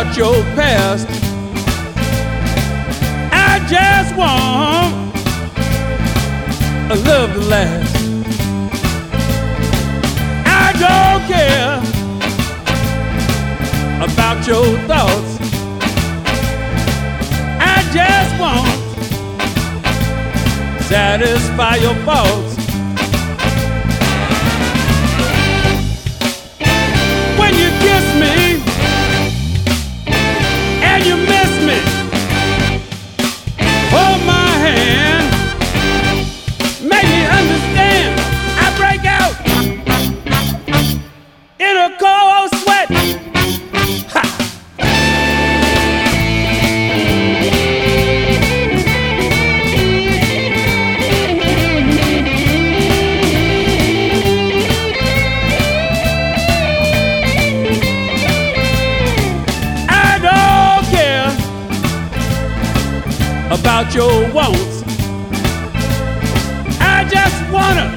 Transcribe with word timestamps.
About 0.00 0.16
your 0.16 0.42
past. 0.56 1.06
I 3.32 3.58
just 3.68 4.16
want 4.16 4.94
a 6.90 6.94
love 7.04 7.34
to 7.34 7.40
last. 7.40 7.96
I 10.46 10.72
don't 10.84 11.22
care 11.28 11.76
about 14.02 14.46
your 14.46 14.78
thoughts. 14.88 15.38
I 17.60 17.76
just 17.92 18.40
want 18.40 18.68
satisfy 20.84 21.76
your 21.76 21.94
faults. 22.06 22.49
About 63.80 63.94
your 63.94 64.32
wants. 64.34 64.82
I 66.80 67.06
just 67.08 67.40
wanna 67.50 67.96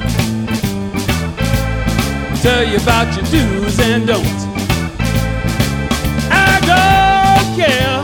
tell 2.42 2.64
you 2.64 2.78
about 2.78 3.14
your 3.16 3.26
do's 3.26 3.80
and 3.82 4.08
don'ts. 4.08 4.46
I 6.32 6.60
don't 6.72 7.48
care 7.60 8.00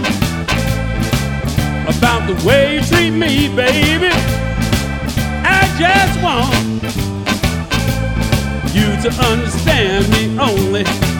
about 1.87 2.27
the 2.27 2.45
way 2.45 2.75
you 2.75 2.81
treat 2.81 3.11
me, 3.11 3.47
baby. 3.55 4.11
I 5.45 5.61
just 5.79 6.21
want 6.21 6.83
you 8.75 8.87
to 9.03 9.09
understand 9.23 10.09
me 10.09 10.37
only. 10.37 11.18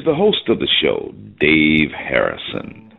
Here's 0.00 0.04
the 0.06 0.14
host 0.14 0.48
of 0.48 0.58
the 0.58 0.68
show, 0.80 1.12
Dave 1.38 1.90
Harrison. 1.90 2.92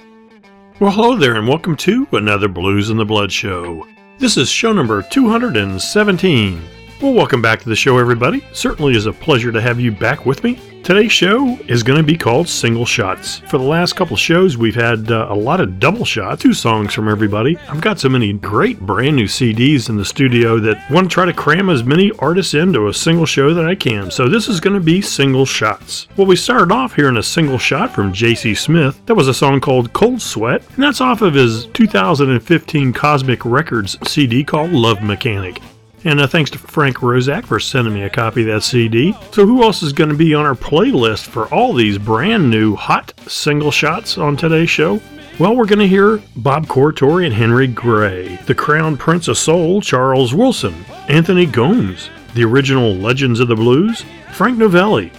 Well, 0.79 0.91
hello 0.91 1.17
there, 1.17 1.35
and 1.35 1.47
welcome 1.47 1.75
to 1.77 2.07
another 2.11 2.47
Blues 2.47 2.89
in 2.89 2.97
the 2.97 3.05
Blood 3.05 3.31
show. 3.31 3.87
This 4.19 4.37
is 4.37 4.49
show 4.49 4.71
number 4.71 5.01
217. 5.01 6.61
Well, 7.01 7.13
welcome 7.13 7.41
back 7.41 7.59
to 7.61 7.67
the 7.67 7.75
show, 7.75 7.97
everybody. 7.97 8.45
Certainly 8.53 8.95
is 8.95 9.07
a 9.07 9.11
pleasure 9.11 9.51
to 9.51 9.59
have 9.59 9.79
you 9.79 9.91
back 9.91 10.27
with 10.27 10.43
me. 10.43 10.59
Today's 10.83 11.11
show 11.11 11.57
is 11.67 11.81
going 11.81 11.97
to 11.97 12.03
be 12.03 12.15
called 12.15 12.47
Single 12.47 12.85
Shots. 12.85 13.39
For 13.49 13.57
the 13.57 13.63
last 13.63 13.93
couple 13.93 14.15
shows, 14.15 14.55
we've 14.55 14.75
had 14.75 15.11
uh, 15.11 15.25
a 15.27 15.33
lot 15.33 15.59
of 15.61 15.79
double 15.79 16.05
shots, 16.05 16.43
two 16.43 16.53
songs 16.53 16.93
from 16.93 17.09
everybody. 17.09 17.57
I've 17.69 17.81
got 17.81 17.99
so 17.99 18.07
many 18.07 18.33
great 18.33 18.79
brand 18.79 19.15
new 19.15 19.25
CDs 19.25 19.89
in 19.89 19.97
the 19.97 20.05
studio 20.05 20.59
that 20.59 20.91
want 20.91 21.09
to 21.09 21.13
try 21.13 21.25
to 21.25 21.33
cram 21.33 21.71
as 21.71 21.83
many 21.83 22.11
artists 22.19 22.53
into 22.53 22.87
a 22.87 22.93
single 22.93 23.25
show 23.25 23.51
that 23.51 23.65
I 23.65 23.73
can. 23.73 24.11
So 24.11 24.29
this 24.29 24.47
is 24.47 24.59
going 24.59 24.75
to 24.75 24.79
be 24.79 25.01
Single 25.01 25.47
Shots. 25.47 26.07
Well, 26.17 26.27
we 26.27 26.35
started 26.35 26.71
off 26.71 26.93
here 26.93 27.09
in 27.09 27.17
a 27.17 27.23
single 27.23 27.57
shot 27.57 27.95
from 27.95 28.13
J.C. 28.13 28.53
Smith. 28.53 29.03
That 29.07 29.15
was 29.15 29.27
a 29.27 29.33
song 29.33 29.59
called 29.59 29.91
Cold 29.93 30.21
Sweat, 30.21 30.61
and 30.75 30.83
that's 30.83 31.01
off 31.01 31.23
of 31.23 31.33
his 31.33 31.65
2015 31.73 32.93
Cozmik 32.93 33.41
Records 33.43 33.97
CD 34.07 34.43
called 34.43 34.71
Love 34.71 35.01
Mechanic. 35.01 35.59
And 36.03 36.19
uh, 36.19 36.27
thanks 36.27 36.49
to 36.51 36.57
Frank 36.57 36.97
Rozak 36.97 37.45
for 37.45 37.59
sending 37.59 37.93
me 37.93 38.03
a 38.03 38.09
copy 38.09 38.41
of 38.41 38.47
that 38.47 38.63
CD. 38.63 39.13
So, 39.31 39.45
who 39.45 39.63
else 39.63 39.83
is 39.83 39.93
going 39.93 40.09
to 40.09 40.15
be 40.15 40.33
on 40.33 40.45
our 40.45 40.55
playlist 40.55 41.27
for 41.27 41.47
all 41.53 41.73
these 41.73 41.97
brand 41.97 42.49
new 42.49 42.75
hot 42.75 43.13
single 43.27 43.71
shots 43.71 44.17
on 44.17 44.35
today's 44.35 44.69
show? 44.69 44.99
Well, 45.39 45.55
we're 45.55 45.65
going 45.65 45.79
to 45.79 45.87
hear 45.87 46.21
Bob 46.35 46.67
Corritore 46.67 47.25
and 47.25 47.33
Henry 47.33 47.67
Gray, 47.67 48.35
the 48.45 48.55
Crown 48.55 48.97
Prince 48.97 49.27
of 49.27 49.37
Soul, 49.37 49.81
Charles 49.81 50.33
Wilson, 50.33 50.85
Anthony 51.07 51.45
Gomes, 51.45 52.09
the 52.33 52.43
original 52.43 52.93
Legends 52.95 53.39
of 53.39 53.47
the 53.47 53.55
Blues, 53.55 54.03
Frank 54.33 54.57
Novelli, 54.57 55.11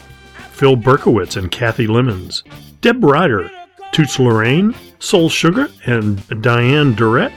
Phil 0.53 0.77
Berkowitz 0.77 1.37
and 1.37 1.51
Cathy 1.51 1.87
Lemons, 1.87 2.45
Deb 2.83 3.03
Ryder, 3.03 3.51
Toots 3.93 4.19
Lorraine, 4.19 4.75
Soul 4.99 5.29
Suga 5.29 5.71
and 5.87 6.43
Diane 6.43 6.95
Durrett, 6.95 7.33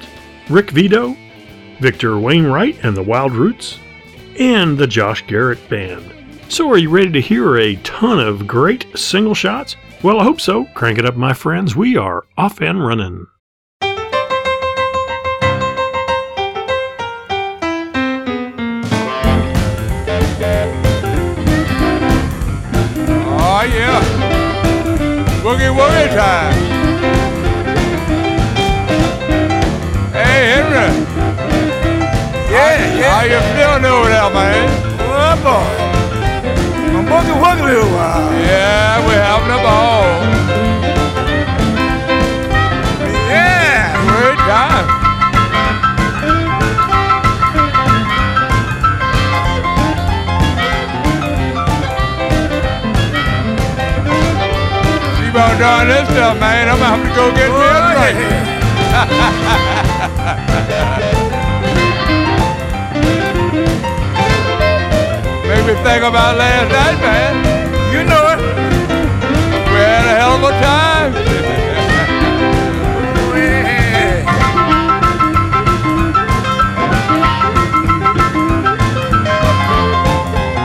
Rick 0.50 0.71
Vito, 0.71 1.15
Victor 1.80 2.18
Wainwright 2.18 2.83
and 2.83 2.95
the 2.95 3.04
Wild 3.04 3.33
Roots, 3.33 3.80
and 4.39 4.77
the 4.77 4.88
Josh 4.88 5.25
Garrett 5.27 5.69
Band. 5.69 6.12
So, 6.50 6.69
are 6.69 6.77
you 6.77 6.89
ready 6.89 7.12
to 7.12 7.22
hear 7.22 7.57
a 7.57 7.75
ton 7.77 8.19
of 8.19 8.45
great 8.45 8.86
single 8.98 9.33
shots? 9.33 9.75
Well, 10.04 10.19
I 10.19 10.24
hope 10.24 10.39
so. 10.39 10.66
Crank 10.75 11.00
it 11.00 11.06
up, 11.06 11.16
my 11.16 11.33
friends. 11.33 11.75
We 11.75 11.98
are 11.98 12.24
off 12.38 12.62
and 12.62 12.86
running. 12.86 13.25
Oh, 23.48 23.63
yeah. 23.63 24.01
Boogie 25.42 25.74
woogie 25.75 26.10
time. 26.13 26.54
Hey, 30.13 30.51
Henry. 30.51 31.05
Yeah, 32.75 33.10
How 33.12 33.24
you 33.24 33.39
feeling 33.56 33.86
over 33.86 34.10
there, 34.10 34.30
man? 34.36 34.68
Oh, 35.00 35.36
boy. 35.44 35.68
I'm 36.95 37.06
boogie 37.06 37.36
woogie 37.44 37.62
a 37.62 37.66
little 37.66 37.92
while. 37.95 38.31
Yeah, 38.33 39.06
we're 39.06 39.24
having 39.31 39.51
a 39.51 39.60
ball. 39.66 40.06
Yeah. 43.30 43.95
Great 44.07 44.39
time. 44.48 44.86
Keep 55.18 55.36
on 55.36 55.54
doing 55.57 55.88
this 55.89 56.06
stuff, 56.10 56.39
man. 56.39 56.69
I'm 56.69 56.78
gonna 56.80 56.95
have 56.95 57.04
to 57.04 57.10
go 57.16 57.31
get 57.33 57.50
me 57.50 57.56
a 57.56 57.80
Oh, 57.81 57.92
drink. 57.95 58.18
yeah. 60.92 61.31
Think 65.65 66.03
about 66.03 66.38
last 66.38 66.71
night, 66.71 67.00
man. 67.01 67.33
You 67.91 68.03
know 68.06 68.33
it. 68.33 68.39
We 69.65 69.79
had 69.81 70.06
a 70.06 70.15
hell 70.15 70.38
of 70.38 70.44
a 70.44 70.51
time. 70.62 71.12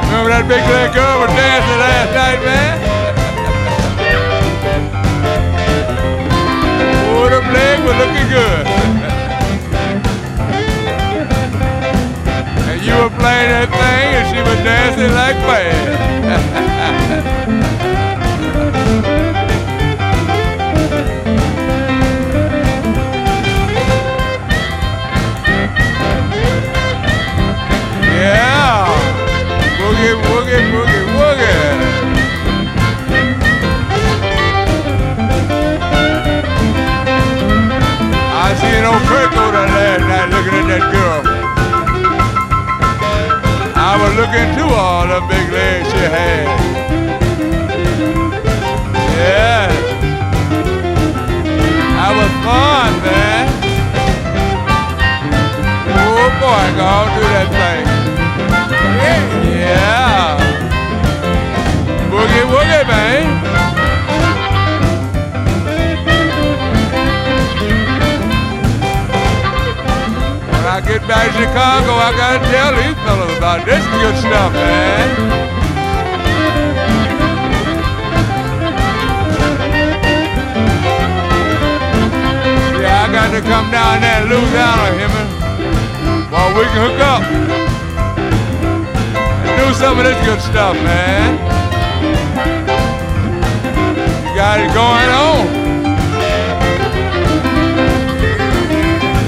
Remember 0.04 0.28
that 0.28 0.44
big 0.46 0.64
leg 0.68 0.92
girl 0.92 1.20
was 1.20 1.30
dancing 1.32 1.80
last 1.80 2.12
night, 2.12 2.40
man? 2.44 2.76
oh, 7.08 7.28
them 7.30 7.46
legs 7.54 7.82
were 7.84 7.96
looking 7.96 8.28
good. 8.28 8.69
Playing 13.30 13.50
that 13.50 13.68
thing 13.70 14.14
and 14.18 14.26
she 14.30 14.40
was 14.42 14.58
dancing 14.64 15.12
like 15.14 15.36
mad. 15.46 15.90
Looking 40.30 40.54
at 40.54 40.66
that 40.68 40.92
girl. 40.92 41.29
I 44.22 44.36
into 44.36 44.64
all 44.64 45.06
the 45.06 45.20
big 45.28 45.50
legs 45.50 45.88
she 45.88 45.96
had. 45.96 46.44
Yeah. 49.16 49.68
That 51.96 52.12
was 52.18 52.32
fun, 52.44 52.92
man. 53.02 53.48
Oh 55.88 56.28
boy, 56.38 56.66
go 56.76 56.90
do 57.16 57.22
that 57.32 57.48
thing. 57.50 57.89
I 70.80 70.82
get 70.82 71.06
back 71.06 71.26
to 71.26 71.32
Chicago, 71.36 71.92
I 71.92 72.10
gotta 72.16 72.40
tell 72.48 72.72
these 72.72 72.96
fellas 73.04 73.36
about 73.36 73.66
this 73.66 73.84
good 74.00 74.16
stuff, 74.16 74.50
man. 74.54 75.08
Yeah, 82.80 83.04
I 83.04 83.12
got 83.12 83.28
to 83.28 83.42
come 83.44 83.70
down 83.70 84.00
there 84.00 84.24
and 84.24 84.30
lose 84.32 84.54
out 84.56 84.80
on 84.80 84.96
him 84.96 85.12
while 86.32 86.48
we 86.56 86.64
can 86.64 86.80
hook 86.80 87.00
up 87.04 87.28
and 89.44 89.52
do 89.60 89.74
some 89.74 89.98
of 89.98 90.04
this 90.08 90.16
good 90.24 90.40
stuff, 90.40 90.76
man. 90.76 91.36
You 94.24 94.34
got 94.34 94.60
it 94.60 94.72
going 94.72 95.10
on. 95.12 95.44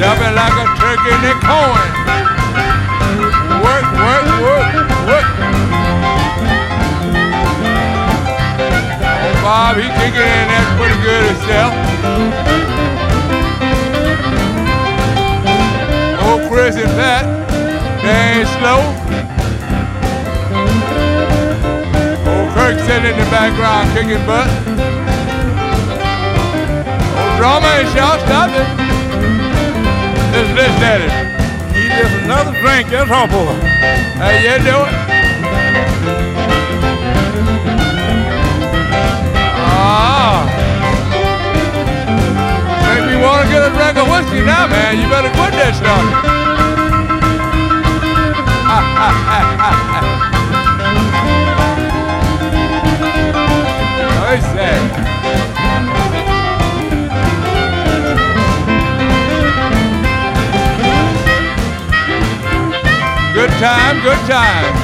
Jumping 0.00 0.34
like 0.34 0.56
a 0.66 0.81
turkey 1.02 1.14
in 1.14 1.20
the 1.22 1.34
corn. 1.46 1.90
Work, 3.62 3.86
work, 3.98 4.26
work, 4.42 4.68
work. 5.06 5.26
Oh, 9.24 9.34
Bob, 9.42 9.76
he 9.76 9.82
kicking 9.82 10.20
in 10.20 10.48
there 10.48 10.68
pretty 10.78 10.98
good 11.02 11.24
himself. 11.26 11.72
Oh, 16.24 16.46
Chris 16.48 16.76
and 16.76 16.90
Pat, 16.96 17.24
they 18.02 18.40
ain't 18.40 18.48
slow. 18.48 18.80
Oh, 22.26 22.52
Kirk 22.54 22.78
sitting 22.80 23.10
in 23.10 23.16
the 23.18 23.30
background 23.30 23.90
kicking 23.94 24.26
butt. 24.26 24.48
Oh, 27.14 27.36
drummer 27.38 27.68
ain't 27.68 27.88
shout, 27.90 28.20
stop 28.20 28.50
it. 28.50 28.81
Let's 30.42 30.58
listen. 30.58 31.02
He 31.72 31.86
just 31.86 32.14
another 32.24 32.50
drink. 32.58 32.88
That's 32.90 33.08
all, 33.12 33.28
boy. 33.28 33.54
How 34.18 34.30
you 34.30 34.58
doing? 34.58 34.90
Ah. 39.62 40.42
Make 42.88 43.06
me 43.06 43.22
want 43.22 43.46
to 43.46 43.52
get 43.52 43.62
a 43.62 43.70
drink 43.70 43.96
of 43.96 44.10
whiskey 44.10 44.42
now, 44.44 44.66
man. 44.66 44.98
You 44.98 45.08
better 45.08 45.30
quit 45.30 45.52
that 45.52 45.76
stuff. 45.78 46.02
I 54.26 54.40
say. 54.54 55.21
Time, 63.62 64.02
good 64.02 64.18
time. 64.28 64.74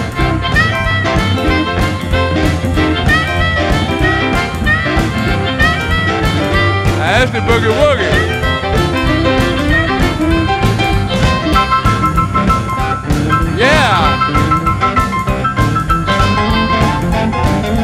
That's 6.96 7.32
the 7.32 7.40
boogie 7.40 7.74
woogie. 7.80 8.38
Yeah. 13.58 13.98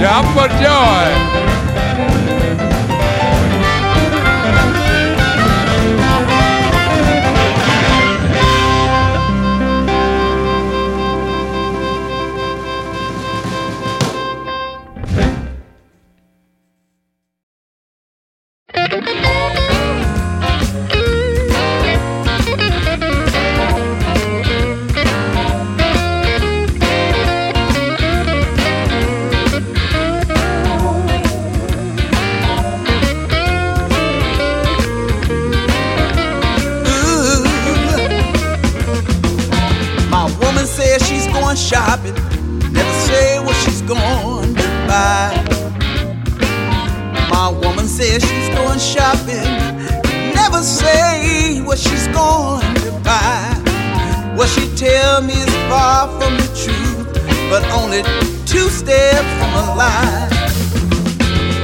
Jump 0.01 0.29
for 0.29 0.49
joy. 0.63 1.54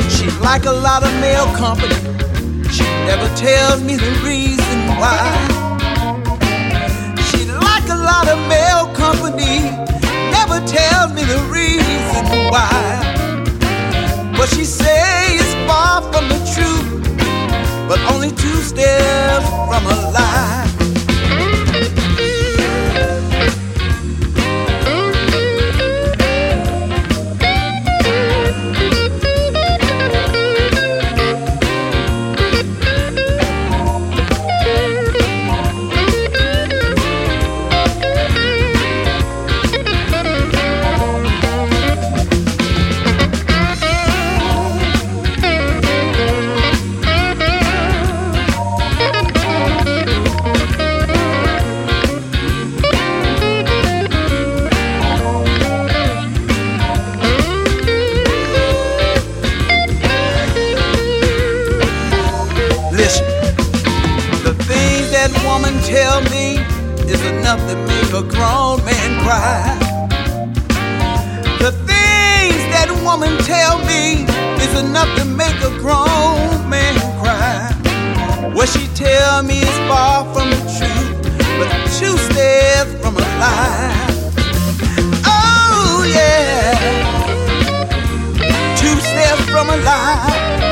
She 0.08 0.26
like 0.40 0.64
a 0.66 0.72
lot 0.72 1.02
of 1.02 1.12
male 1.20 1.50
company, 1.56 1.94
she 2.70 2.84
never 3.08 3.28
tells 3.36 3.82
me 3.82 3.96
the 3.96 4.12
reason 4.24 4.78
why. 5.00 5.20
She 7.28 7.44
like 7.46 7.88
a 7.88 8.00
lot 8.10 8.28
of 8.28 8.38
male 8.48 8.86
company, 8.94 9.70
never 10.36 10.58
tells 10.66 11.12
me 11.14 11.22
the 11.24 11.40
reason 11.58 12.24
why. 12.52 12.70
What 14.36 14.48
she 14.50 14.64
say 14.64 15.34
is 15.36 15.54
far 15.66 16.02
from 16.12 16.28
the 16.28 16.40
truth, 16.54 16.88
but 17.88 17.98
only 18.12 18.30
two 18.30 18.60
steps 18.70 19.48
from 19.68 19.86
a 19.86 19.96
lie. 20.12 20.69
Make 75.60 75.72
a 75.72 75.78
grown 75.78 76.68
man 76.68 76.94
cry. 77.20 77.72
What 78.54 78.68
she 78.68 78.86
tell 78.94 79.42
me 79.42 79.60
is 79.60 79.78
far 79.88 80.24
from 80.34 80.50
the 80.50 80.56
truth, 80.78 81.22
but 81.58 81.68
two 81.98 82.16
steps 82.16 82.92
from 83.00 83.16
a 83.16 83.20
lie. 83.20 84.06
Oh 85.24 86.04
yeah, 86.08 86.76
two 88.76 88.96
steps 89.00 89.44
from 89.50 89.68
a 89.70 89.76
lie. 89.78 90.68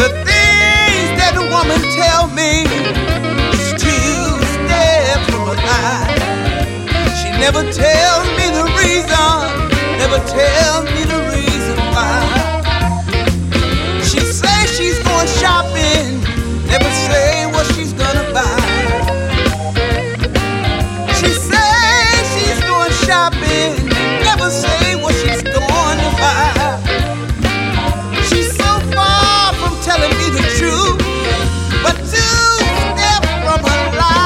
The 0.00 0.08
things 0.28 1.10
that 1.20 1.34
a 1.36 1.44
woman 1.54 1.80
tell 2.00 2.28
me 2.28 2.64
is 3.54 3.72
two 3.72 4.24
steps 4.54 5.24
from 5.30 5.48
a 5.48 5.56
lie. 5.68 6.14
She 7.20 7.30
never 7.38 7.62
tells 7.72 8.26
me 8.38 8.46
the 8.58 8.64
reason, 8.80 9.40
never 9.98 10.18
tells 10.28 10.84
me 10.94 11.03
shopping, 15.26 16.20
never 16.66 16.90
say 17.06 17.46
what 17.52 17.66
she's 17.74 17.92
gonna 17.92 18.32
buy. 18.32 18.60
She 21.18 21.30
says 21.30 22.22
she's 22.34 22.60
going 22.64 22.92
shopping, 23.06 23.88
never 24.24 24.50
say 24.50 24.96
what 24.96 25.14
she's 25.14 25.42
going 25.42 25.98
to 25.98 26.10
buy. 26.18 26.80
She's 28.28 28.50
so 28.56 28.80
far 28.92 29.54
from 29.54 29.74
telling 29.82 30.10
me 30.18 30.30
the 30.30 30.42
truth, 30.58 30.98
but 31.82 31.96
two 32.12 32.44
steps 32.92 33.30
from 33.44 33.60
a 33.64 33.76
lie. 33.96 34.24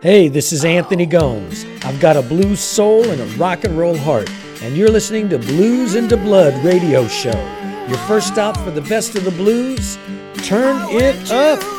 Hey, 0.00 0.28
this 0.28 0.52
is 0.52 0.64
Anthony 0.64 1.06
Gomes. 1.06 1.75
I've 1.96 2.02
got 2.02 2.18
a 2.18 2.20
blues 2.20 2.60
soul 2.60 3.08
and 3.08 3.22
a 3.22 3.24
rock 3.38 3.64
and 3.64 3.78
roll 3.78 3.96
heart, 3.96 4.30
and 4.60 4.76
you're 4.76 4.90
listening 4.90 5.30
to 5.30 5.38
Blues 5.38 5.94
into 5.94 6.18
Blood 6.18 6.52
radio 6.62 7.08
show. 7.08 7.32
Your 7.88 7.96
first 8.00 8.28
stop 8.28 8.54
for 8.58 8.70
the 8.70 8.82
best 8.82 9.14
of 9.14 9.24
the 9.24 9.30
blues. 9.30 9.96
Turn 10.44 10.76
it 10.90 11.30
up. 11.30 11.75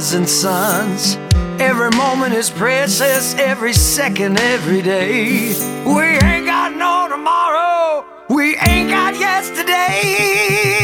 And 0.00 0.26
sons. 0.26 1.16
Every 1.60 1.90
moment 1.90 2.32
is 2.32 2.48
precious, 2.48 3.34
every 3.34 3.74
second, 3.74 4.40
every 4.40 4.80
day. 4.80 5.52
We 5.84 6.02
ain't 6.26 6.46
got 6.46 6.74
no 6.74 7.06
tomorrow, 7.06 8.06
we 8.30 8.56
ain't 8.56 8.88
got 8.88 9.14
yesterday. 9.20 10.79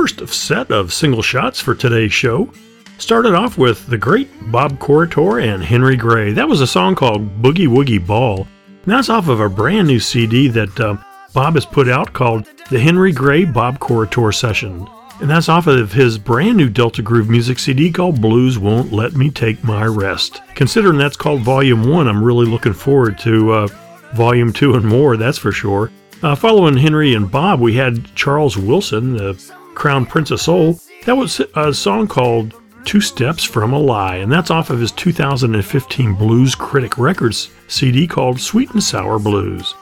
First 0.00 0.26
set 0.28 0.70
of 0.70 0.94
single 0.94 1.20
shots 1.20 1.60
for 1.60 1.74
today's 1.74 2.10
show 2.10 2.50
started 2.96 3.34
off 3.34 3.58
with 3.58 3.86
the 3.88 3.98
great 3.98 4.30
Bob 4.50 4.78
Corritore 4.78 5.44
and 5.44 5.62
Henry 5.62 5.94
Gray. 5.94 6.32
That 6.32 6.48
was 6.48 6.62
a 6.62 6.66
song 6.66 6.94
called 6.94 7.42
Boogie 7.42 7.68
Woogie 7.68 8.06
Ball. 8.06 8.48
And 8.66 8.86
that's 8.86 9.10
off 9.10 9.28
of 9.28 9.40
a 9.40 9.48
brand 9.50 9.88
new 9.88 10.00
CD 10.00 10.48
that 10.48 10.80
uh, 10.80 10.96
Bob 11.34 11.52
has 11.52 11.66
put 11.66 11.86
out 11.86 12.14
called 12.14 12.46
The 12.70 12.80
Henry 12.80 13.12
Gray 13.12 13.44
Bob 13.44 13.78
Corritore 13.78 14.34
Session. 14.34 14.88
And 15.20 15.28
that's 15.28 15.50
off 15.50 15.66
of 15.66 15.92
his 15.92 16.16
brand 16.16 16.56
new 16.56 16.70
Delta 16.70 17.02
Groove 17.02 17.28
music 17.28 17.58
CD 17.58 17.92
called 17.92 18.22
Blues 18.22 18.58
Won't 18.58 18.94
Let 18.94 19.12
Me 19.12 19.30
Take 19.30 19.62
My 19.62 19.84
Rest. 19.84 20.40
Considering 20.54 20.96
that's 20.96 21.16
called 21.18 21.42
Volume 21.42 21.86
1, 21.90 22.08
I'm 22.08 22.24
really 22.24 22.46
looking 22.46 22.72
forward 22.72 23.18
to 23.18 23.52
uh, 23.52 23.68
Volume 24.14 24.50
2 24.50 24.76
and 24.76 24.84
more, 24.86 25.18
that's 25.18 25.36
for 25.36 25.52
sure. 25.52 25.92
Uh, 26.22 26.34
following 26.34 26.78
Henry 26.78 27.12
and 27.12 27.30
Bob, 27.30 27.60
we 27.60 27.74
had 27.74 28.14
Charles 28.14 28.56
Wilson, 28.56 29.16
the 29.16 29.59
Crown 29.80 30.04
Prince 30.04 30.30
of 30.30 30.42
Soul. 30.42 30.78
That 31.06 31.16
was 31.16 31.40
a 31.56 31.72
song 31.72 32.06
called 32.06 32.52
Two 32.84 33.00
Steps 33.00 33.42
from 33.42 33.72
a 33.72 33.78
Lie, 33.78 34.16
and 34.16 34.30
that's 34.30 34.50
off 34.50 34.68
of 34.68 34.78
his 34.78 34.92
2015 34.92 36.14
Blues 36.16 36.54
Critic 36.54 36.98
Records 36.98 37.50
CD 37.66 38.06
called 38.06 38.38
Sweet 38.38 38.72
and 38.72 38.82
Sour 38.82 39.18
Blues. 39.18 39.74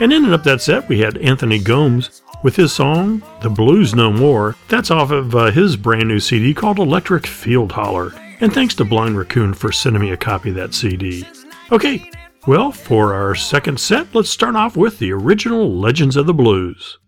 And 0.00 0.12
ending 0.12 0.34
up 0.34 0.44
that 0.44 0.60
set, 0.60 0.86
we 0.86 1.00
had 1.00 1.16
Anthony 1.16 1.58
Gomes 1.58 2.20
with 2.42 2.56
his 2.56 2.74
song 2.74 3.22
The 3.40 3.48
Blues 3.48 3.94
No 3.94 4.12
More. 4.12 4.54
That's 4.68 4.90
off 4.90 5.12
of 5.12 5.34
uh, 5.34 5.50
his 5.50 5.76
brand 5.76 6.08
new 6.08 6.20
CD 6.20 6.52
called 6.52 6.78
Electric 6.78 7.26
Field 7.26 7.72
Holler. 7.72 8.12
And 8.40 8.52
thanks 8.52 8.74
to 8.74 8.84
Blind 8.84 9.16
Raccoon 9.16 9.54
for 9.54 9.72
sending 9.72 10.02
me 10.02 10.10
a 10.10 10.16
copy 10.18 10.50
of 10.50 10.56
that 10.56 10.74
CD. 10.74 11.26
Okay, 11.72 12.10
well, 12.46 12.70
for 12.70 13.14
our 13.14 13.34
second 13.34 13.80
set, 13.80 14.14
let's 14.14 14.28
start 14.28 14.56
off 14.56 14.76
with 14.76 14.98
the 14.98 15.10
original 15.10 15.74
Legends 15.74 16.16
of 16.16 16.26
the 16.26 16.34
Blues. 16.34 16.98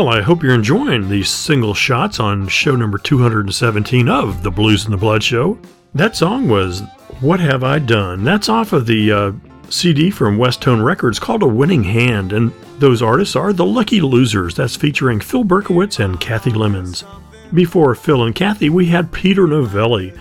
Well, 0.00 0.08
I 0.08 0.22
hope 0.22 0.42
you're 0.42 0.54
enjoying 0.54 1.10
these 1.10 1.28
single 1.28 1.74
shots 1.74 2.20
on 2.20 2.48
show 2.48 2.74
number 2.74 2.96
217 2.96 4.08
of 4.08 4.42
the 4.42 4.50
Blues 4.50 4.84
and 4.84 4.94
the 4.94 4.96
Blood 4.96 5.22
Show. 5.22 5.58
That 5.94 6.16
song 6.16 6.48
was 6.48 6.80
What 7.20 7.38
Have 7.38 7.62
I 7.62 7.80
Done? 7.80 8.24
That's 8.24 8.48
off 8.48 8.72
of 8.72 8.86
the 8.86 9.12
uh, 9.12 9.32
CD 9.68 10.10
from 10.10 10.38
West 10.38 10.62
Tone 10.62 10.80
Records 10.80 11.18
called 11.18 11.42
A 11.42 11.46
Winning 11.46 11.84
Hand, 11.84 12.32
and 12.32 12.50
those 12.78 13.02
artists 13.02 13.36
are 13.36 13.52
The 13.52 13.66
Lucky 13.66 14.00
Losers. 14.00 14.54
That's 14.54 14.74
featuring 14.74 15.20
Phil 15.20 15.44
Berkowitz 15.44 16.02
and 16.02 16.18
Cathy 16.18 16.50
Lemons. 16.50 17.04
Before 17.52 17.94
Phil 17.94 18.24
and 18.24 18.34
Cathy, 18.34 18.70
we 18.70 18.86
had 18.86 19.12
Peter 19.12 19.46
Novelli 19.46 20.14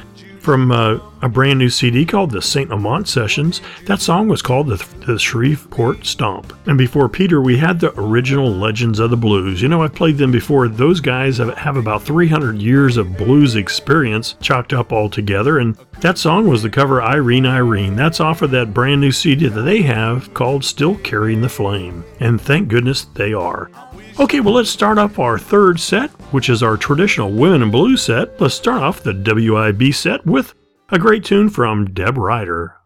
from 0.50 0.72
uh, 0.72 0.98
a 1.22 1.30
brand 1.30 1.60
new 1.60 1.70
CD 1.70 2.04
called 2.04 2.32
the 2.32 2.42
St. 2.42 2.72
Amant 2.72 3.08
Sessions. 3.08 3.62
That 3.86 4.02
song 4.02 4.28
was 4.28 4.42
called 4.42 4.66
the, 4.66 4.84
the 5.06 5.20
Shreveport 5.20 6.08
Stomp. 6.08 6.54
And 6.66 6.76
before 6.76 7.08
Peter, 7.08 7.40
we 7.40 7.56
had 7.56 7.80
the 7.80 7.94
original 8.00 8.50
Legends 8.50 8.98
of 8.98 9.12
the 9.12 9.16
Blues. 9.16 9.62
You 9.62 9.68
know, 9.68 9.84
I've 9.84 9.94
played 9.94 10.18
them 10.18 10.32
before. 10.32 10.68
Those 10.68 11.02
guys 11.02 11.38
have, 11.38 11.56
have 11.56 11.78
about 11.78 12.02
300 12.02 12.60
years 12.60 12.98
of 12.98 13.16
blues 13.16 13.56
experience 13.56 14.38
chalked 14.42 14.74
up 14.74 14.92
all 14.92 15.08
together. 15.08 15.60
And 15.60 15.78
that 16.02 16.18
song 16.18 16.48
was 16.48 16.64
the 16.64 16.70
cover 16.72 17.00
Irene 17.00 17.46
Irene. 17.46 17.96
That's 17.96 18.20
off 18.20 18.42
of 18.42 18.50
that 18.50 18.74
brand 18.74 19.02
new 19.02 19.12
CD 19.12 19.50
that 19.50 19.62
they 19.62 19.84
have 19.84 20.34
called 20.34 20.66
Still 20.66 20.96
Carrying 20.96 21.42
the 21.42 21.50
Flame. 21.50 22.04
And 22.20 22.42
thank 22.42 22.70
goodness 22.70 23.04
they 23.04 23.34
are. 23.34 23.70
Okay, 24.20 24.42
well, 24.42 24.56
let's 24.56 24.70
start 24.70 24.98
off 24.98 25.18
our 25.18 25.40
third 25.40 25.80
set, 25.80 26.10
which 26.34 26.50
is 26.50 26.62
our 26.62 26.76
traditional 26.76 27.32
Women 27.32 27.62
in 27.62 27.72
Blue 27.72 27.96
set. 27.96 28.42
Let's 28.42 28.54
start 28.54 28.84
off 28.84 29.02
the 29.02 29.14
WIB 29.14 29.94
set 29.96 30.26
with 30.26 30.54
a 30.90 31.00
great 31.00 31.24
tune 31.24 31.50
from 31.50 31.94
Deb 31.94 32.18
Ryder. 32.18 32.79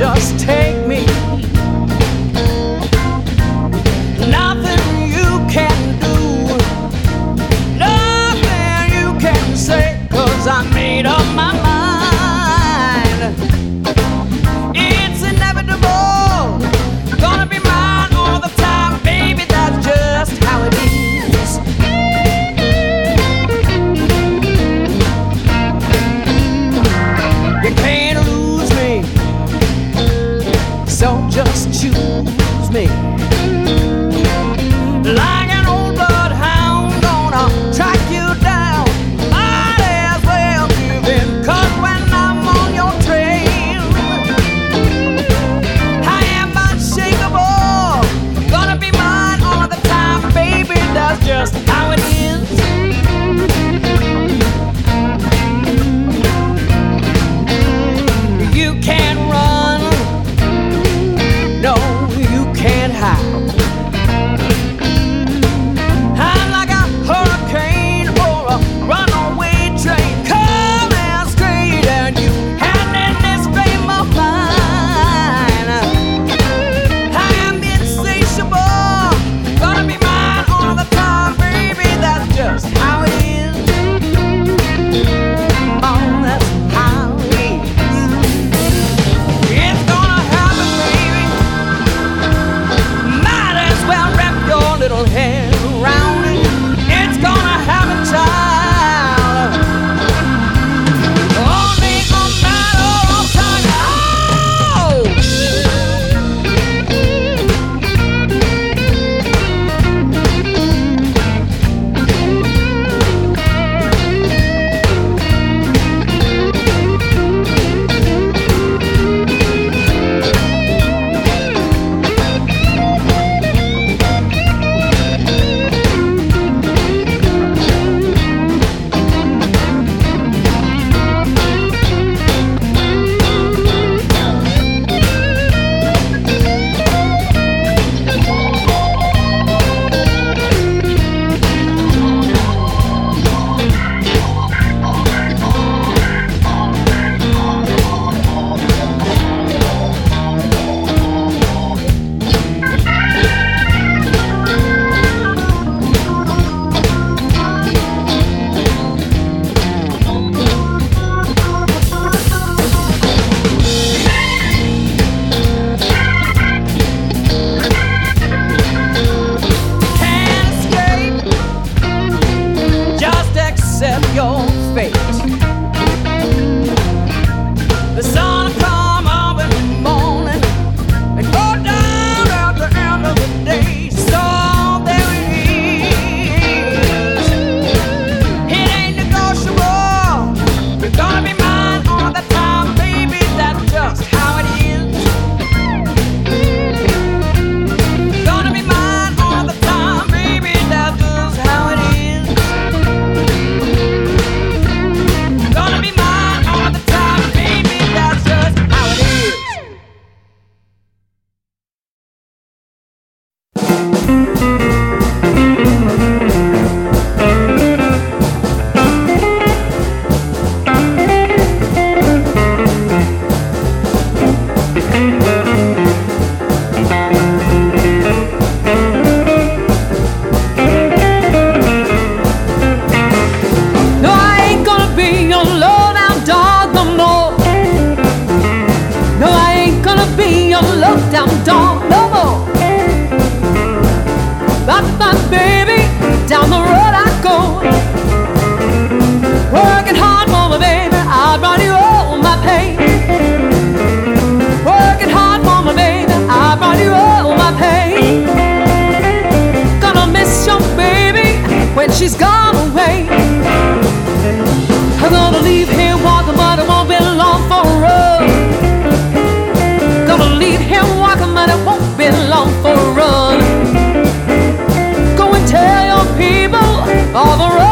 Just 0.00 0.40
take 0.40 0.79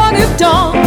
dawn 0.09 0.21
is 0.21 0.37
dawn. 0.37 0.78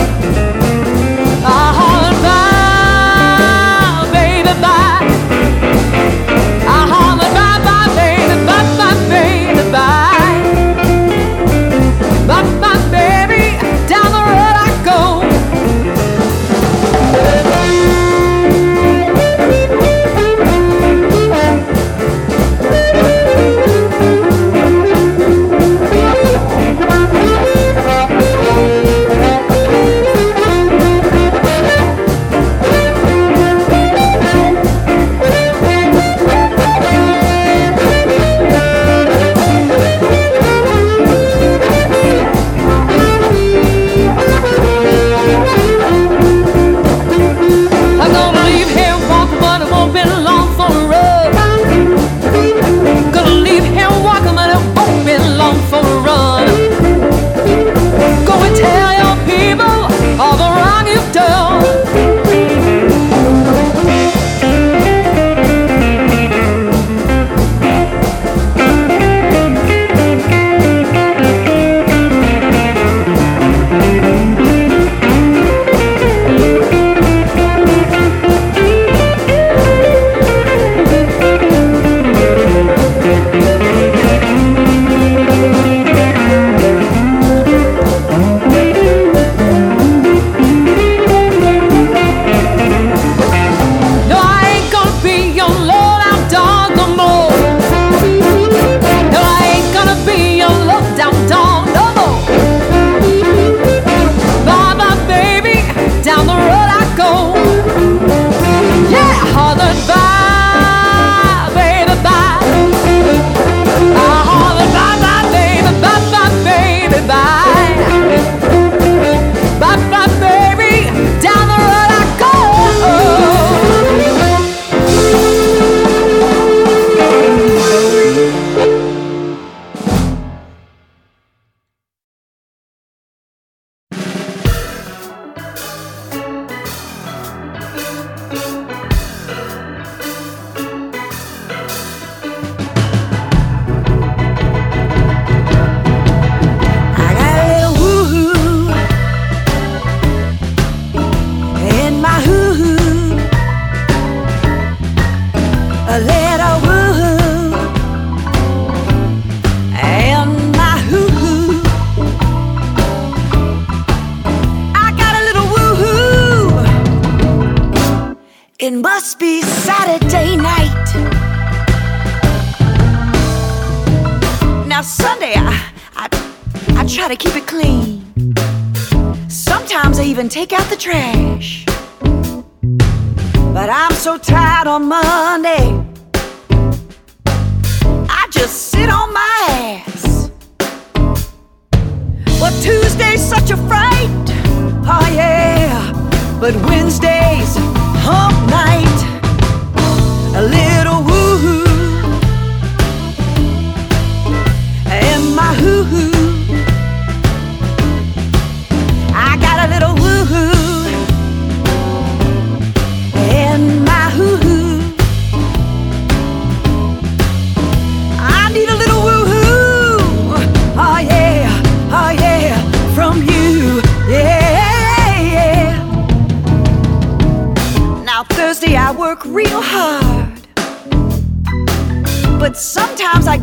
Wednesdays, 196.66 197.56
hump 198.04 198.36
night. 198.50 198.72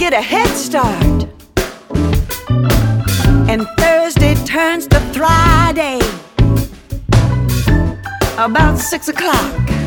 get 0.09 0.19
a 0.19 0.21
head 0.21 0.47
start. 0.55 1.27
And 3.47 3.67
Thursday 3.77 4.33
turns 4.45 4.87
to 4.87 4.99
Friday 5.13 5.99
about 8.37 8.77
six 8.77 9.07
o'clock. 9.07 9.78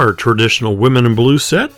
Our 0.00 0.14
traditional 0.14 0.78
Women 0.78 1.04
in 1.04 1.14
Blue 1.14 1.36
set 1.36 1.70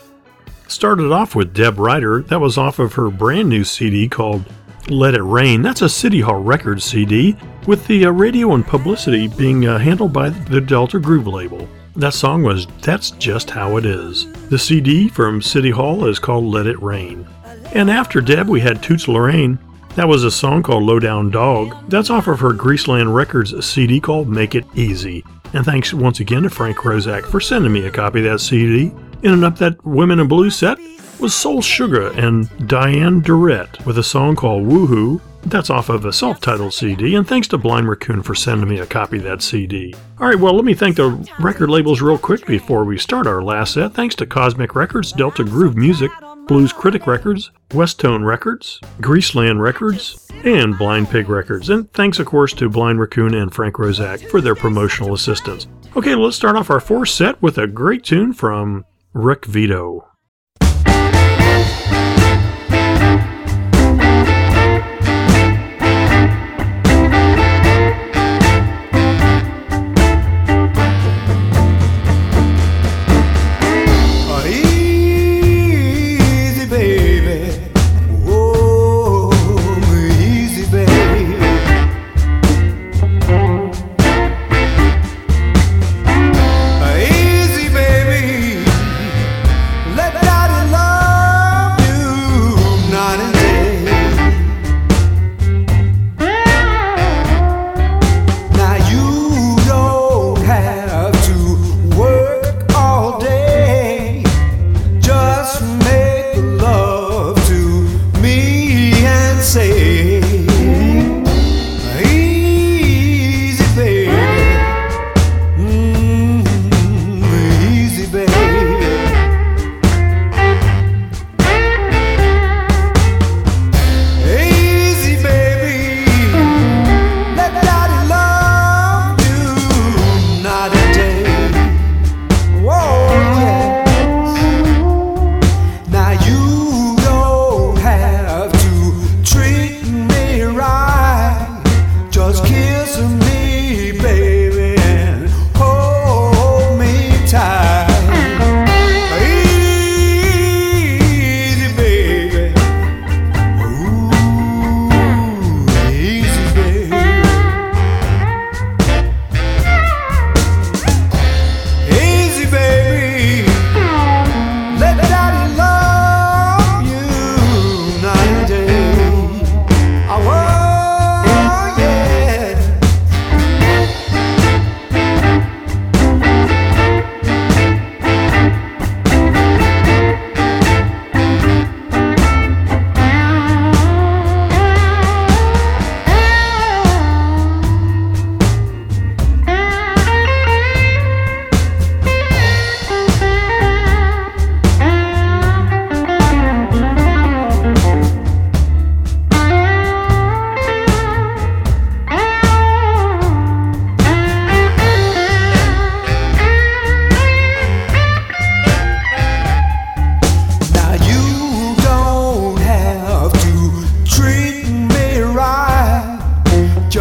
started 0.68 1.10
off 1.10 1.34
with 1.34 1.52
Deb 1.52 1.76
Ryder. 1.80 2.22
That 2.22 2.40
was 2.40 2.56
off 2.56 2.78
of 2.78 2.92
her 2.92 3.10
brand 3.10 3.48
new 3.48 3.64
CD 3.64 4.08
called 4.08 4.44
Let 4.86 5.16
It 5.16 5.24
Rain. 5.24 5.60
That's 5.60 5.82
a 5.82 5.88
City 5.88 6.20
Hall 6.20 6.40
Records 6.40 6.84
CD 6.84 7.36
with 7.66 7.84
the 7.88 8.06
uh, 8.06 8.10
radio 8.10 8.54
and 8.54 8.64
publicity 8.64 9.26
being 9.26 9.66
uh, 9.66 9.76
handled 9.76 10.12
by 10.12 10.28
the 10.28 10.60
Delta 10.60 11.00
Groove 11.00 11.26
label. 11.26 11.68
That 11.96 12.14
song 12.14 12.44
was 12.44 12.68
That's 12.80 13.10
Just 13.10 13.50
How 13.50 13.76
It 13.76 13.84
Is. 13.84 14.30
The 14.50 14.58
CD 14.58 15.08
from 15.08 15.42
City 15.42 15.72
Hall 15.72 16.06
is 16.06 16.20
called 16.20 16.44
Let 16.44 16.68
It 16.68 16.80
Rain. 16.80 17.26
And 17.74 17.90
after 17.90 18.20
Deb, 18.20 18.48
we 18.48 18.60
had 18.60 18.84
Toots 18.84 19.08
Lorraine. 19.08 19.58
That 19.96 20.06
was 20.06 20.22
a 20.22 20.30
song 20.30 20.62
called 20.62 20.84
Low 20.84 21.00
Down 21.00 21.32
Dog. 21.32 21.74
That's 21.88 22.08
off 22.08 22.28
of 22.28 22.38
her 22.38 22.52
Greaseland 22.52 23.12
Records 23.12 23.66
CD 23.66 23.98
called 23.98 24.28
Make 24.28 24.54
It 24.54 24.64
Easy. 24.76 25.24
And 25.54 25.64
thanks 25.64 25.92
once 25.92 26.20
again 26.20 26.44
to 26.44 26.50
Frank 26.50 26.78
Roszak 26.78 27.26
for 27.26 27.40
sending 27.40 27.72
me 27.72 27.86
a 27.86 27.90
copy 27.90 28.20
of 28.20 28.24
that 28.24 28.38
CD. 28.38 28.92
In 29.22 29.32
and 29.32 29.44
up 29.44 29.58
that 29.58 29.84
Women 29.84 30.18
in 30.18 30.28
Blue 30.28 30.50
set 30.50 30.78
was 31.20 31.34
Soul 31.34 31.60
Suga 31.60 32.16
and 32.16 32.48
Diane 32.66 33.20
Durrett 33.20 33.84
with 33.86 33.98
a 33.98 34.02
song 34.02 34.34
called 34.34 34.66
Woohoo. 34.66 35.20
That's 35.44 35.70
off 35.70 35.88
of 35.88 36.04
a 36.04 36.12
self 36.12 36.40
titled 36.40 36.72
CD, 36.72 37.16
and 37.16 37.26
thanks 37.26 37.48
to 37.48 37.58
Blind 37.58 37.88
Raccoon 37.88 38.22
for 38.22 38.34
sending 38.34 38.68
me 38.68 38.78
a 38.78 38.86
copy 38.86 39.18
of 39.18 39.24
that 39.24 39.42
CD. 39.42 39.94
Alright, 40.20 40.38
well, 40.38 40.54
let 40.54 40.64
me 40.64 40.74
thank 40.74 40.96
the 40.96 41.10
record 41.38 41.68
labels 41.68 42.00
real 42.00 42.18
quick 42.18 42.46
before 42.46 42.84
we 42.84 42.96
start 42.96 43.26
our 43.26 43.42
last 43.42 43.74
set. 43.74 43.92
Thanks 43.92 44.14
to 44.16 44.26
Cozmik 44.26 44.74
Records, 44.74 45.12
Delta 45.12 45.44
Groove 45.44 45.76
Music, 45.76 46.10
Blues 46.46 46.72
Critic 46.72 47.06
Records, 47.06 47.50
West 47.72 48.00
Tone 48.00 48.24
Records, 48.24 48.80
Greaseland 49.00 49.60
Records, 49.60 50.28
and 50.44 50.76
Blind 50.76 51.08
Pig 51.08 51.28
Records. 51.28 51.70
And 51.70 51.90
thanks, 51.92 52.18
of 52.18 52.26
course, 52.26 52.52
to 52.54 52.68
Blind 52.68 53.00
Raccoon 53.00 53.34
and 53.34 53.54
Frank 53.54 53.76
Roszak 53.76 54.28
for 54.30 54.40
their 54.40 54.54
promotional 54.54 55.14
assistance. 55.14 55.66
Okay, 55.96 56.14
let's 56.14 56.36
start 56.36 56.56
off 56.56 56.70
our 56.70 56.80
fourth 56.80 57.10
set 57.10 57.40
with 57.40 57.58
a 57.58 57.66
great 57.66 58.04
tune 58.04 58.32
from 58.32 58.84
Rick 59.12 59.46
Vito. 59.46 60.11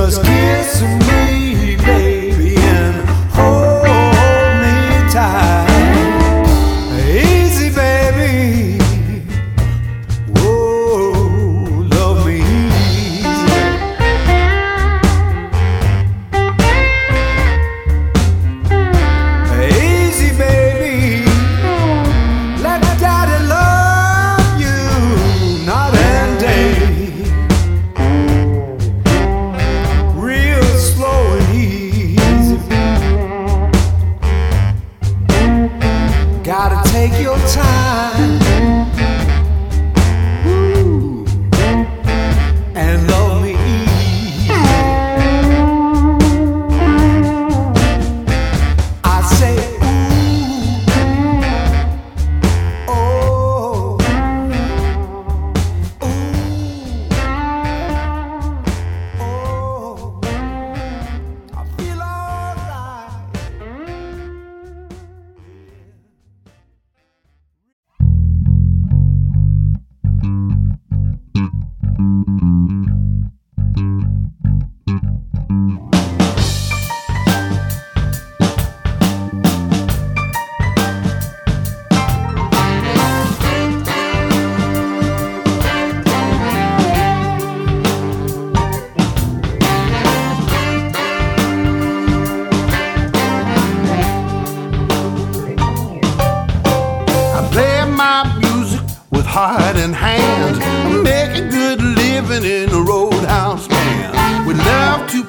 just 0.09 0.23
give 0.23 0.61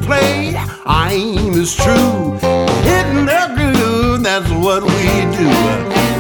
play, 0.02 0.54
aim 0.86 1.52
is 1.54 1.74
true. 1.74 2.38
Hitting 2.88 3.26
the 3.26 3.42
groove, 3.56 4.22
that's 4.22 4.50
what 4.50 4.82
we 4.82 5.06
do. 5.36 5.48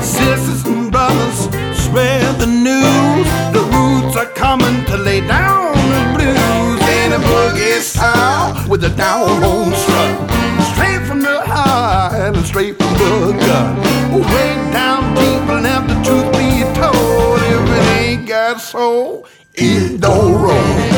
Sisters 0.00 0.64
and 0.64 0.90
brothers, 0.90 1.40
spread 1.76 2.38
the 2.38 2.46
news. 2.46 3.26
The 3.52 3.62
roots 3.74 4.16
are 4.16 4.32
coming 4.34 4.84
to 4.86 4.96
lay 4.96 5.20
down 5.26 5.72
the 5.74 6.02
blues 6.14 6.82
in 7.00 7.12
a 7.12 7.20
boogie 7.30 7.80
style 7.80 8.68
with 8.68 8.84
a 8.84 8.90
down 8.90 9.42
home 9.42 9.72
strut. 9.74 10.30
Straight 10.72 11.06
from 11.06 11.20
the 11.20 11.40
heart 11.42 12.14
and 12.14 12.46
straight 12.46 12.76
from 12.76 12.92
the 12.94 13.32
gut. 13.46 13.72
Way 14.12 14.54
down 14.72 15.14
deep 15.14 15.48
and 15.52 15.62
let 15.62 15.88
the 15.88 15.96
truth 16.06 16.30
be 16.32 16.62
told. 16.80 17.40
If 17.54 17.64
it 17.78 17.86
ain't 18.00 18.28
got 18.28 18.60
soul, 18.60 19.26
it 19.54 20.00
don't 20.00 20.40
roll. 20.40 20.91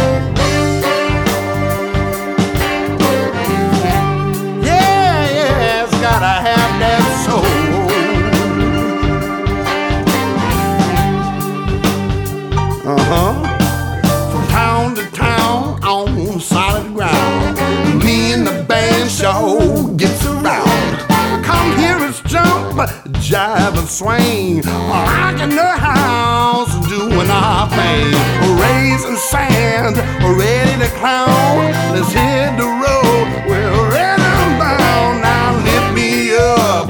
Jive 23.21 23.79
and 23.79 23.89
swing. 23.89 24.63
Rocking 24.63 25.57
the 25.57 25.63
house, 25.63 26.73
doing 26.89 27.31
our 27.31 27.69
thing. 27.71 28.15
Raising 28.59 29.17
sand, 29.17 29.97
ready 30.39 30.79
to 30.83 30.89
clown. 30.99 31.73
Let's 31.95 32.13
hit 32.13 32.57
the 32.57 32.67
road, 32.67 33.27
we're 33.49 33.91
ready 33.91 34.23
and 34.23 34.59
bound. 34.59 35.23
Now 35.23 35.57
lift 35.69 35.95
me 35.95 36.35
up, 36.37 36.87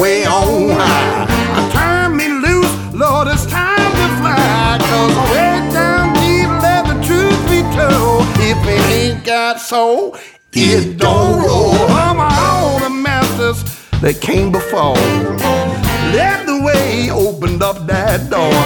way 0.00 0.24
on 0.24 0.70
high. 0.70 1.26
Turn 1.72 2.16
me 2.16 2.28
loose, 2.28 2.74
Lord, 2.94 3.28
it's 3.28 3.46
time 3.46 3.92
to 4.00 4.08
fly. 4.20 4.78
Cause 4.80 5.16
way 5.32 5.54
down 5.72 6.12
deep, 6.14 6.50
let 6.62 6.86
the 6.86 6.96
truth 7.06 7.40
be 7.48 7.62
told. 7.76 8.26
If 8.40 8.58
it 8.66 8.84
ain't 8.90 9.24
got 9.24 9.60
soul, 9.60 10.16
it 10.52 10.98
don't 10.98 11.44
roll. 11.44 11.76
Come 11.88 12.20
on, 12.20 12.97
that 14.00 14.20
came 14.20 14.52
before. 14.52 14.94
Led 16.14 16.46
the 16.46 16.62
way, 16.62 17.10
opened 17.10 17.62
up 17.62 17.86
that 17.86 18.30
door. 18.30 18.62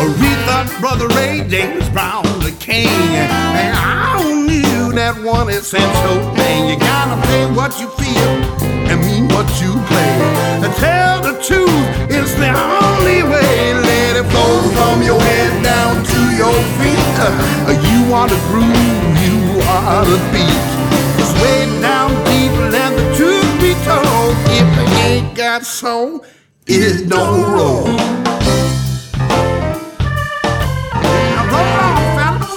Aretha, 0.00 0.80
Brother 0.80 1.08
Ray, 1.14 1.46
James 1.48 1.88
Brown, 1.90 2.24
the 2.40 2.54
king. 2.58 2.88
And 2.88 3.76
I 3.76 4.24
knew 4.24 4.92
that 4.96 5.20
one 5.22 5.50
essential 5.50 6.16
thing. 6.34 6.68
You 6.68 6.78
gotta 6.80 7.20
play 7.28 7.44
what 7.52 7.78
you 7.78 7.88
feel 8.00 8.32
and 8.88 9.00
mean 9.04 9.28
what 9.28 9.48
you 9.60 9.76
play. 9.92 10.14
And 10.64 10.72
tell 10.80 11.20
the 11.20 11.36
truth, 11.44 11.86
it's 12.08 12.32
the 12.40 12.48
only 12.48 13.22
way. 13.22 13.74
Let 13.76 14.16
it 14.16 14.26
flow 14.32 14.64
from 14.80 15.02
your 15.02 15.20
head 15.20 15.62
down 15.62 16.02
to 16.04 16.20
your 16.40 16.56
feet. 16.80 16.98
You 17.84 18.14
are 18.14 18.28
the 18.28 18.40
groove, 18.48 18.74
you 19.20 19.60
are 19.68 20.04
the 20.04 20.18
beat. 20.32 20.79
Got 25.60 25.66
soul, 25.66 26.24
it 26.66 27.08
don't 27.08 27.42
roll. 27.52 27.84
Now 31.34 31.44
roll 31.52 31.80
on, 31.84 31.96
fellas. 32.16 32.52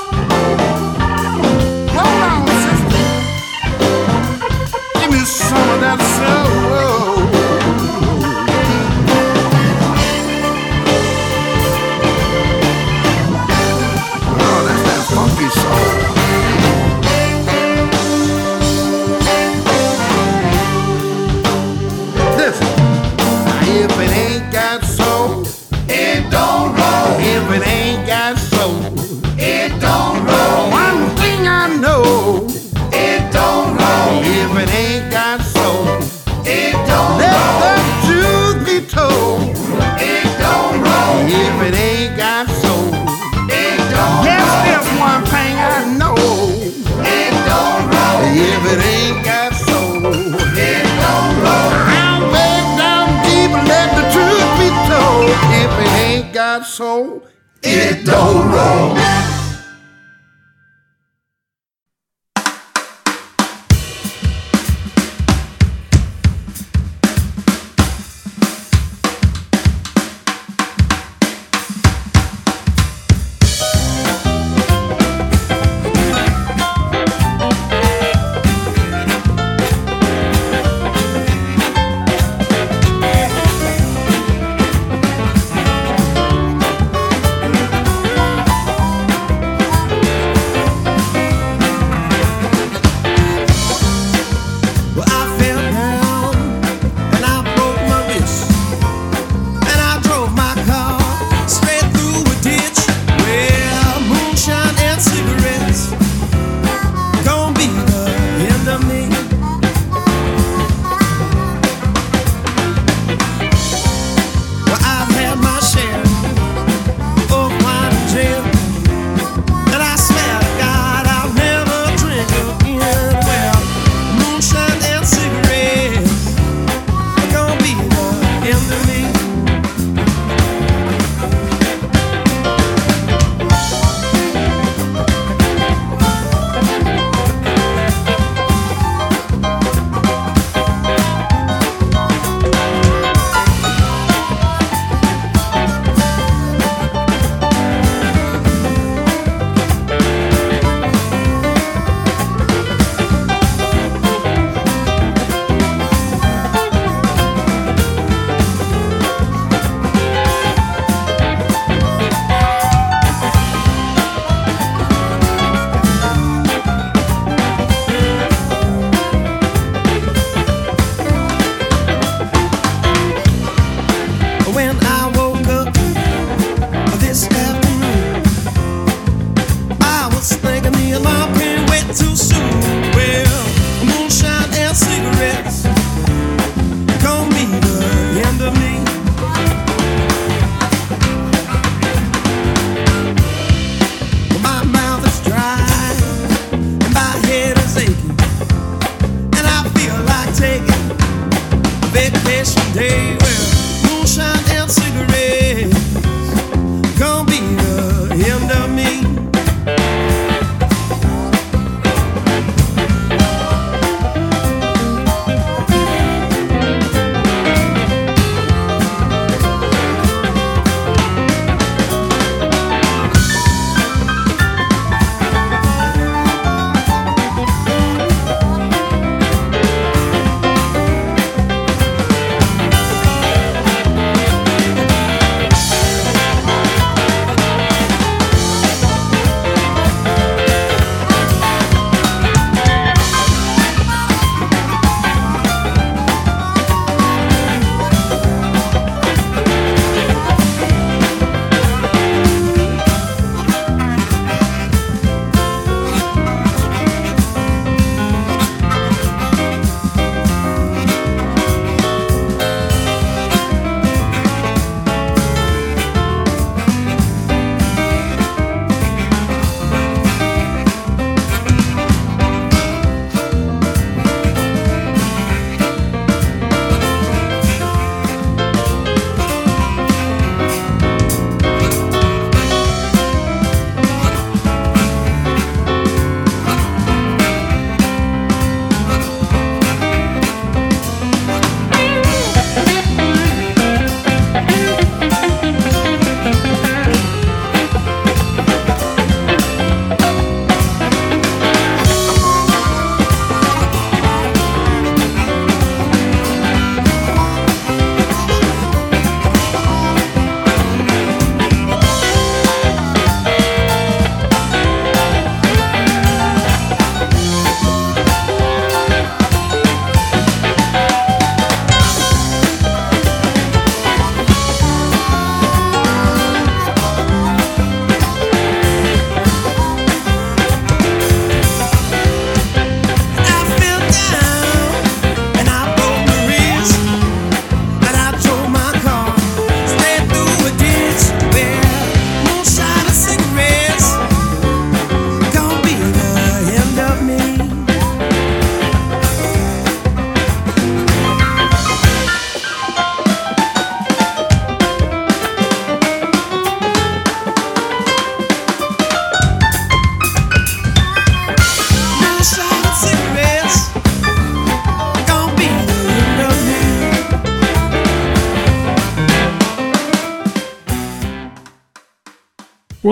Roll 1.96 2.22
on. 2.30 2.46
Give 5.02 5.12
me 5.12 5.20
some 5.26 5.70
of 5.70 5.80
that. 5.82 6.43
Don't 58.06 58.52
roll. 58.52 59.23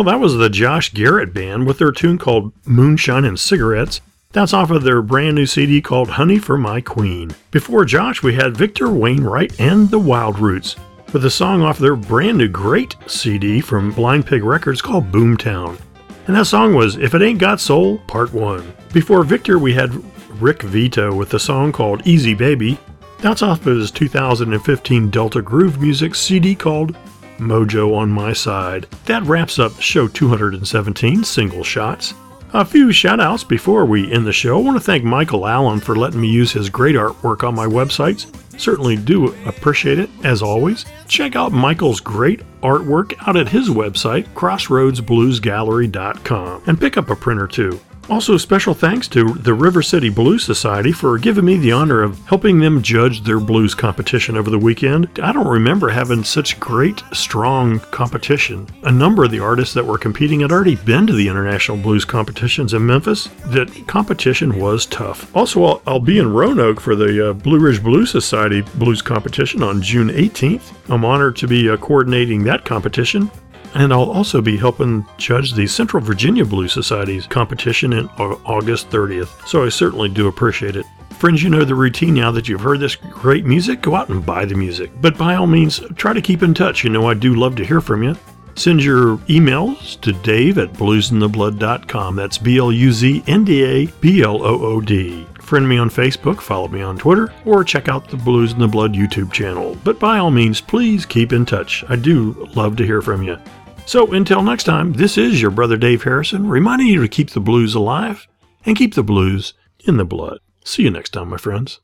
Well, 0.02 0.12
that 0.12 0.20
was 0.20 0.38
the 0.38 0.50
Josh 0.50 0.92
Garrett 0.96 1.32
Band 1.32 1.68
with 1.68 1.78
their 1.78 1.92
tune 1.92 2.18
called 2.18 2.54
Moonshine 2.66 3.24
and 3.24 3.40
Cigarettes. 3.40 4.02
That's 4.32 4.52
off 4.52 4.72
of 4.72 4.82
their 4.82 5.04
brand 5.04 5.36
new 5.36 5.46
CD 5.46 5.80
called 5.80 6.10
Honey 6.10 6.40
for 6.40 6.58
My 6.58 6.82
Queen. 6.82 7.36
Before 7.52 7.86
Josh, 7.86 8.24
we 8.24 8.34
had 8.34 8.58
Victor 8.58 8.90
Wainwright 8.90 9.60
and 9.60 9.92
the 9.92 10.00
Wild 10.00 10.40
Roots 10.40 10.76
with 11.14 11.24
a 11.26 11.30
song 11.30 11.62
off 11.62 11.78
their 11.78 11.96
brand 11.96 12.40
new 12.40 12.48
great 12.48 12.96
CD 13.06 13.62
from 13.62 13.92
Blind 13.92 14.26
Pig 14.26 14.44
Records 14.44 14.82
called 14.82 15.12
Boomtown. 15.12 15.80
And 16.26 16.36
that 16.36 16.48
song 16.48 16.74
was 16.74 16.98
If 16.98 17.14
It 17.14 17.22
Ain't 17.22 17.38
Got 17.38 17.60
Soul, 17.60 18.00
Part 18.08 18.34
1. 18.34 18.74
Before 18.94 19.24
Victor, 19.24 19.60
we 19.60 19.72
had 19.72 19.94
Rick 20.42 20.64
Vito 20.64 21.14
with 21.14 21.30
the 21.30 21.40
song 21.40 21.72
called 21.72 22.08
Easy 22.08 22.34
Baby. 22.34 22.80
That's 23.20 23.44
off 23.44 23.68
of 23.68 23.78
his 23.78 23.92
2015 23.92 25.12
Delta 25.12 25.44
Groove 25.44 25.80
Music 25.80 26.16
CD 26.16 26.56
called 26.56 26.96
Mojo 27.42 27.96
on 27.96 28.10
My 28.10 28.32
Side. 28.32 28.88
That 29.06 29.24
wraps 29.24 29.60
up 29.60 29.80
show 29.82 30.08
217, 30.08 31.24
Single 31.24 31.64
Shots. 31.64 32.14
A 32.54 32.66
few 32.66 32.92
shout 32.92 33.20
outs 33.20 33.44
before 33.44 33.86
we 33.86 34.12
end 34.12 34.28
the 34.28 34.34
show. 34.34 34.60
I 34.60 34.62
want 34.62 34.78
to 34.78 34.84
thank 34.84 35.04
Michael 35.04 35.48
Allen 35.48 35.80
for 35.80 35.96
letting 35.96 36.20
me 36.20 36.28
use 36.28 36.52
his 36.52 36.70
great 36.70 36.96
artwork 36.96 37.48
on 37.48 37.56
my 37.56 37.66
websites. 37.66 38.26
Certainly 38.60 38.98
do 38.98 39.34
appreciate 39.46 40.00
it, 40.00 40.10
as 40.24 40.42
always. 40.42 40.86
Check 41.08 41.38
out 41.38 41.54
Michael's 41.54 42.02
great 42.02 42.42
artwork 42.62 43.14
out 43.26 43.38
at 43.38 43.50
his 43.50 43.70
website, 43.70 44.26
crossroadsbluesgallery.com, 44.34 46.64
and 46.68 46.80
pick 46.80 46.98
up 46.98 47.10
a 47.10 47.16
print 47.16 47.42
or 47.42 47.48
two. 47.48 47.80
Also, 48.12 48.36
special 48.36 48.74
thanks 48.74 49.08
to 49.08 49.24
the 49.36 49.54
River 49.54 49.82
City 49.82 50.10
Blues 50.10 50.44
Society 50.44 50.92
for 50.92 51.18
giving 51.18 51.46
me 51.46 51.56
the 51.56 51.72
honor 51.72 52.04
of 52.04 52.20
helping 52.28 52.60
them 52.60 52.82
judge 52.82 53.24
their 53.24 53.40
blues 53.40 53.74
competition 53.74 54.36
over 54.36 54.50
the 54.50 54.60
weekend. 54.60 55.18
I 55.24 55.32
don't 55.32 55.48
remember 55.48 55.88
having 55.88 56.26
such 56.26 56.60
great, 56.60 57.02
strong 57.14 57.80
competition. 57.80 58.68
A 58.84 58.92
number 58.92 59.24
of 59.24 59.32
the 59.32 59.40
artists 59.40 59.74
that 59.76 59.86
were 59.86 59.98
competing 59.98 60.42
had 60.42 60.52
already 60.52 60.76
been 60.76 61.08
to 61.08 61.14
the 61.14 61.30
International 61.30 61.78
Blues 61.78 62.04
competitions 62.04 62.74
in 62.74 62.86
Memphis. 62.86 63.30
That 63.46 63.88
competition 63.88 64.60
was 64.60 64.88
tough. 64.88 65.34
Also, 65.34 65.64
I'll, 65.64 65.82
I'll 65.88 66.00
be 66.02 66.20
in 66.20 66.34
Roanoke 66.34 66.82
for 66.82 66.98
the 66.98 67.30
uh, 67.30 67.34
Blue 67.34 67.60
Ridge 67.60 67.82
Blues 67.82 68.12
Society 68.12 68.60
Blues 68.76 69.02
competition 69.02 69.64
on 69.64 69.82
June 69.82 70.10
18th. 70.10 70.74
I'm 70.90 71.06
honored 71.06 71.38
to 71.38 71.48
be 71.48 71.70
uh, 71.70 71.78
coordinating 71.78 72.44
that 72.44 72.66
competition. 72.66 73.32
And 73.74 73.94
I'll 73.94 74.12
also 74.12 74.42
be 74.42 74.58
helping 74.58 75.06
judge 75.18 75.54
the 75.54 75.68
Central 75.68 76.04
Virginia 76.04 76.46
Blues 76.46 76.74
Society's 76.74 77.28
competition 77.28 77.94
in 77.94 78.08
August 78.18 78.90
30th, 78.90 79.48
so 79.48 79.64
I 79.64 79.70
certainly 79.70 80.10
do 80.10 80.28
appreciate 80.28 80.76
it. 80.76 80.86
Friends, 81.12 81.44
you 81.44 81.50
know 81.50 81.64
the 81.64 81.76
routine 81.76 82.16
now 82.16 82.32
that 82.32 82.50
you've 82.50 82.62
heard 82.62 82.80
this 82.80 82.96
great 82.96 83.46
music, 83.46 83.82
go 83.82 83.96
out 83.96 84.10
and 84.10 84.26
buy 84.26 84.44
the 84.44 84.56
music. 84.56 84.90
But 85.00 85.18
by 85.18 85.36
all 85.36 85.46
means, 85.46 85.80
try 85.96 86.14
to 86.14 86.22
keep 86.22 86.42
in 86.42 86.54
touch. 86.54 86.84
You 86.84 86.90
know, 86.90 87.08
I 87.08 87.14
do 87.14 87.36
love 87.36 87.56
to 87.58 87.66
hear 87.66 87.80
from 87.80 88.02
you. 88.02 88.18
Send 88.56 88.84
your 88.84 89.18
emails 89.28 90.02
to 90.02 90.14
dave 90.14 90.58
at 90.58 90.74
bluzndablood.com. 90.74 92.16
That's 92.16 92.38
B 92.38 92.58
L 92.58 92.72
U 92.72 92.92
Z 92.92 93.24
N 93.28 93.46
D 93.46 93.64
A 93.64 93.86
B 93.86 94.24
L 94.24 94.44
O 94.44 94.62
O 94.66 94.82
D. 94.82 95.28
Friend 95.40 95.68
me 95.68 95.78
on 95.78 95.90
Facebook, 95.90 96.42
follow 96.42 96.70
me 96.70 96.82
on 96.82 96.98
Twitter, 96.98 97.32
or 97.46 97.64
check 97.64 97.88
out 97.88 98.08
the 98.08 98.18
Blues 98.18 98.54
in 98.54 98.60
the 98.60 98.68
Blood 98.68 98.94
YouTube 98.94 99.32
channel. 99.32 99.78
But 99.84 100.00
by 100.00 100.18
all 100.18 100.32
means, 100.32 100.62
please 100.62 101.06
keep 101.06 101.34
in 101.34 101.46
touch. 101.46 101.84
I 101.90 101.98
do 101.98 102.50
love 102.56 102.78
to 102.78 102.86
hear 102.86 103.02
from 103.02 103.22
you. 103.22 103.38
So 103.86 104.14
until 104.14 104.42
next 104.42 104.64
time, 104.64 104.94
this 104.94 105.18
is 105.18 105.42
your 105.42 105.52
brother 105.52 105.76
Dave 105.76 106.04
Harrison 106.04 106.48
reminding 106.48 106.88
you 106.88 107.02
to 107.02 107.10
keep 107.10 107.32
the 107.32 107.42
blues 107.42 107.76
alive 107.76 108.28
and 108.66 108.78
keep 108.78 108.94
the 108.94 109.04
blues 109.04 109.54
in 109.86 109.98
the 109.98 110.06
blood. 110.06 110.40
See 110.64 110.84
you 110.84 110.92
next 110.92 111.10
time, 111.10 111.30
my 111.30 111.38
friends. 111.38 111.82